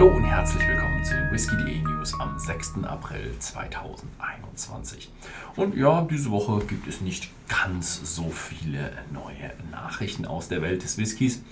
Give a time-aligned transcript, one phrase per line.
[0.00, 2.84] Hallo und herzlich willkommen zu den Whisky.de News am 6.
[2.84, 5.12] April 2021.
[5.56, 10.84] Und ja, diese Woche gibt es nicht ganz so viele neue Nachrichten aus der Welt
[10.84, 11.42] des Whiskys,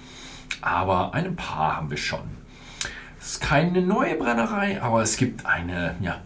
[0.62, 2.22] aber ein paar haben wir schon.
[3.20, 6.22] Es ist keine neue Brennerei, aber es gibt eine ja,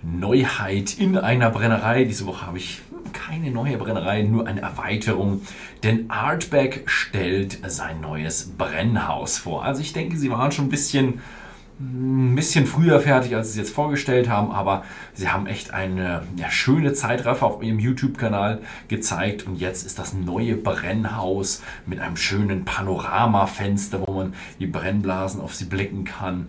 [0.00, 2.04] Neuheit in einer Brennerei.
[2.04, 2.82] Diese Woche habe ich
[3.12, 5.42] keine neue Brennerei, nur eine Erweiterung.
[5.82, 9.64] Denn Artback stellt sein neues Brennhaus vor.
[9.64, 11.20] Also ich denke, sie waren schon ein bisschen
[11.80, 16.22] ein bisschen früher fertig, als sie es jetzt vorgestellt haben, aber sie haben echt eine
[16.36, 22.16] ja, schöne Zeitraffer auf ihrem YouTube-Kanal gezeigt und jetzt ist das neue Brennhaus mit einem
[22.16, 26.46] schönen Panoramafenster, wo man die Brennblasen auf sie blicken kann.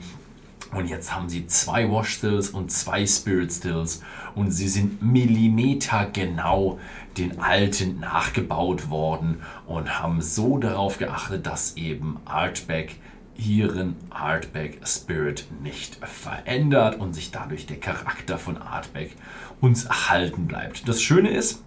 [0.72, 4.04] Und jetzt haben sie zwei Wash Stills und zwei Spirit Stills
[4.36, 6.80] und sie sind millimetergenau
[7.18, 12.98] den alten nachgebaut worden und haben so darauf geachtet, dass eben Artback
[13.38, 19.16] ihren Artback Spirit nicht verändert und sich dadurch der Charakter von Artback
[19.62, 20.88] uns erhalten bleibt.
[20.88, 21.64] Das Schöne ist,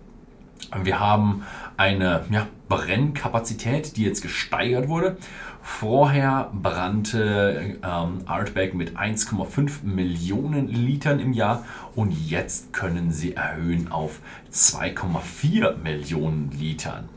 [0.83, 1.45] wir haben
[1.77, 5.17] eine ja, Brennkapazität, die jetzt gesteigert wurde.
[5.63, 13.91] Vorher brannte ähm, Artback mit 1,5 Millionen Litern im Jahr und jetzt können sie erhöhen
[13.91, 14.21] auf
[14.53, 17.09] 2,4 Millionen Litern.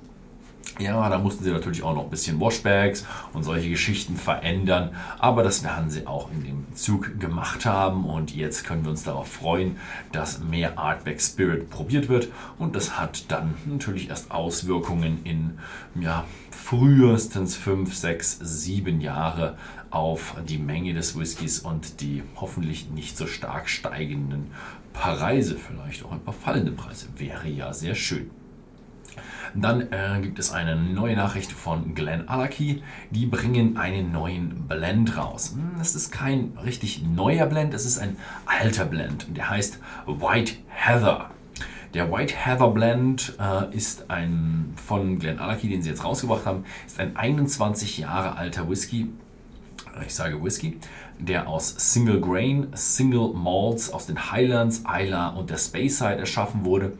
[0.81, 5.43] Ja, da mussten sie natürlich auch noch ein bisschen Washbags und solche Geschichten verändern, aber
[5.43, 8.05] das werden sie auch in dem Zug gemacht haben.
[8.05, 9.77] Und jetzt können wir uns darauf freuen,
[10.11, 12.29] dass mehr Artback Spirit probiert wird.
[12.57, 15.59] Und das hat dann natürlich erst Auswirkungen in
[16.01, 19.57] ja, frühestens 5, 6, 7 Jahre
[19.91, 24.47] auf die Menge des Whiskys und die hoffentlich nicht so stark steigenden
[24.93, 28.31] Preise, vielleicht auch ein paar fallende Preise, wäre ja sehr schön.
[29.53, 32.83] Dann äh, gibt es eine neue Nachricht von Glen Alaki.
[33.09, 35.53] Die bringen einen neuen Blend raus.
[35.55, 39.27] Hm, es ist kein richtig neuer Blend, es ist ein alter Blend.
[39.35, 41.31] Der heißt White Heather.
[41.93, 46.63] Der White Heather Blend äh, ist ein von Glen Alaki, den sie jetzt rausgebracht haben,
[46.87, 49.09] ist ein 21 Jahre alter Whisky.
[50.05, 50.79] Ich sage Whisky,
[51.19, 56.93] der aus Single Grain, Single Malts aus den Highlands, Isla und der Speyside erschaffen wurde.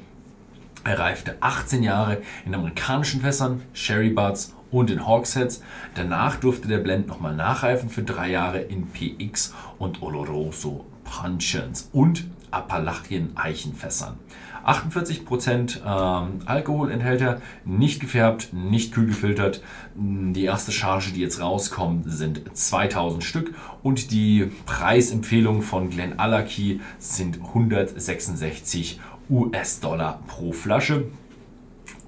[0.83, 5.61] Er reifte 18 Jahre in amerikanischen Fässern, Sherry Butts und in Hawksheads.
[5.93, 12.25] Danach durfte der Blend nochmal nachreifen für drei Jahre in PX und Oloroso Puncheons und
[12.49, 14.17] Appalachien Eichenfässern.
[14.65, 19.61] 48% ähm, Alkohol enthält er, nicht gefärbt, nicht kühl gefiltert.
[19.95, 26.81] Die erste Charge, die jetzt rauskommt, sind 2000 Stück und die Preisempfehlungen von Glen Alaki
[26.99, 28.99] sind 166
[29.31, 31.05] US-Dollar pro Flasche.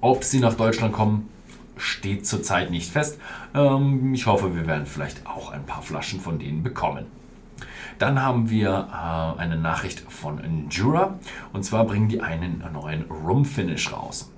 [0.00, 1.28] Ob sie nach Deutschland kommen,
[1.76, 3.18] steht zurzeit nicht fest.
[3.54, 7.06] Ähm, ich hoffe, wir werden vielleicht auch ein paar Flaschen von denen bekommen.
[7.98, 11.18] Dann haben wir äh, eine Nachricht von Jura
[11.52, 14.30] und zwar bringen die einen neuen Rum Finish raus.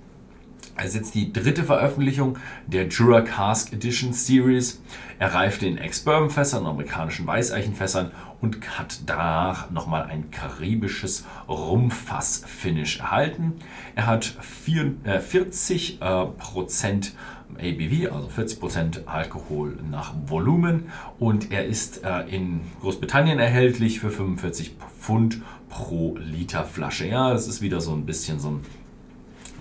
[0.78, 4.82] Es ist jetzt die dritte Veröffentlichung der Jura Cask Edition Series.
[5.18, 8.10] Er reifte in Ex-Bourbon-Fässern, amerikanischen Weißeichenfässern
[8.42, 13.54] und hat danach nochmal ein karibisches Rumfass-Finish erhalten.
[13.94, 17.14] Er hat vier, äh, 40 äh, Prozent
[17.54, 24.10] ABV, also 40 Prozent Alkohol nach Volumen und er ist äh, in Großbritannien erhältlich für
[24.10, 27.06] 45 Pfund pro Liter Flasche.
[27.06, 28.60] Ja, das ist wieder so ein bisschen so ein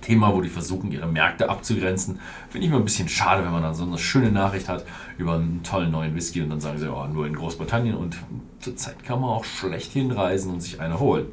[0.06, 2.20] Thema, wo die versuchen, ihre Märkte abzugrenzen.
[2.50, 4.86] Finde ich immer ein bisschen schade, wenn man dann so eine schöne Nachricht hat
[5.18, 8.18] über einen tollen neuen Whisky und dann sagen sie, oh, nur in Großbritannien und
[8.60, 11.28] zurzeit kann man auch schlecht hinreisen und sich eine holen.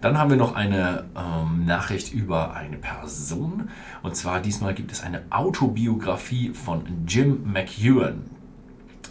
[0.00, 3.70] Dann haben wir noch eine ähm, Nachricht über eine Person.
[4.02, 8.33] Und zwar diesmal gibt es eine Autobiografie von Jim McEwan.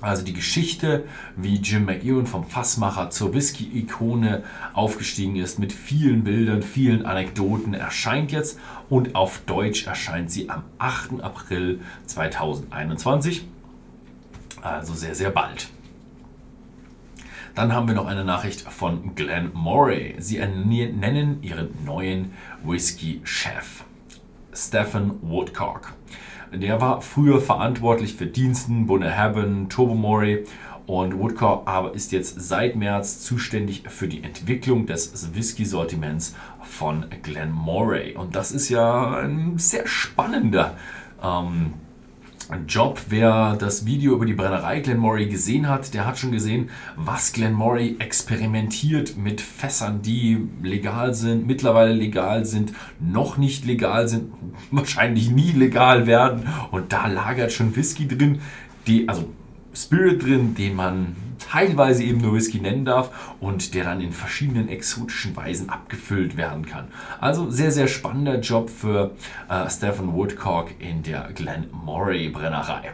[0.03, 1.05] Also die Geschichte,
[1.37, 4.43] wie Jim McEwan vom Fassmacher zur Whisky-Ikone
[4.73, 8.59] aufgestiegen ist, mit vielen Bildern, vielen Anekdoten, erscheint jetzt
[8.89, 11.21] und auf Deutsch erscheint sie am 8.
[11.21, 13.47] April 2021.
[14.61, 15.69] Also sehr, sehr bald.
[17.55, 20.15] Dann haben wir noch eine Nachricht von Glenn Morey.
[20.19, 22.33] Sie nennen ihren neuen
[22.65, 23.85] Whisky-Chef,
[24.53, 25.93] Stephen Woodcock.
[26.53, 30.45] Der war früher verantwortlich für Diensten, Bunnahabhain, Tobermory
[30.85, 37.51] und Woodcock aber ist jetzt seit März zuständig für die Entwicklung des Whisky-Sortiments von Glen
[37.51, 38.15] Moray.
[38.15, 40.75] Und das ist ja ein sehr spannender
[41.23, 41.73] ähm,
[42.67, 43.01] Job.
[43.09, 47.97] Wer das Video über die Brennerei Glenmory gesehen hat, der hat schon gesehen, was Glenmory
[47.99, 54.33] experimentiert mit Fässern, die legal sind, mittlerweile legal sind, noch nicht legal sind,
[54.71, 56.47] wahrscheinlich nie legal werden.
[56.71, 58.39] Und da lagert schon Whisky drin,
[58.87, 59.29] die, also
[59.73, 64.69] Spirit drin, den man teilweise eben nur Whisky nennen darf und der dann in verschiedenen
[64.69, 66.87] exotischen Weisen abgefüllt werden kann.
[67.19, 69.11] Also sehr, sehr spannender Job für
[69.49, 72.91] äh, Stephen Woodcock in der Glen Moray Brennerei.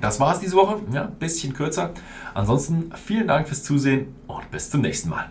[0.00, 1.90] Das war es diese Woche, ja, bisschen kürzer.
[2.32, 5.30] Ansonsten vielen Dank fürs Zusehen und bis zum nächsten Mal.